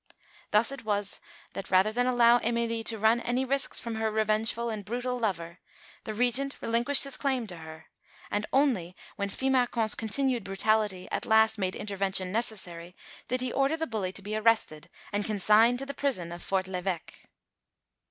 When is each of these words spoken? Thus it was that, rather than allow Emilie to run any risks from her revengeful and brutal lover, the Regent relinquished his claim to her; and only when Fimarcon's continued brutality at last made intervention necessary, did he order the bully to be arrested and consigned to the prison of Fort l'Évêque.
Thus 0.49 0.71
it 0.71 0.83
was 0.83 1.19
that, 1.53 1.69
rather 1.69 1.91
than 1.91 2.07
allow 2.07 2.39
Emilie 2.39 2.83
to 2.85 2.97
run 2.97 3.19
any 3.21 3.45
risks 3.45 3.79
from 3.79 3.97
her 3.97 4.09
revengeful 4.09 4.67
and 4.71 4.83
brutal 4.83 5.19
lover, 5.19 5.59
the 6.05 6.13
Regent 6.15 6.55
relinquished 6.59 7.03
his 7.03 7.17
claim 7.17 7.45
to 7.45 7.57
her; 7.57 7.85
and 8.31 8.47
only 8.51 8.95
when 9.17 9.29
Fimarcon's 9.29 9.93
continued 9.93 10.43
brutality 10.43 11.07
at 11.11 11.27
last 11.27 11.59
made 11.59 11.75
intervention 11.75 12.31
necessary, 12.31 12.95
did 13.27 13.41
he 13.41 13.53
order 13.53 13.77
the 13.77 13.85
bully 13.85 14.11
to 14.13 14.23
be 14.23 14.35
arrested 14.35 14.89
and 15.13 15.23
consigned 15.23 15.77
to 15.77 15.85
the 15.85 15.93
prison 15.93 16.31
of 16.31 16.41
Fort 16.41 16.65
l'Évêque. 16.65 17.25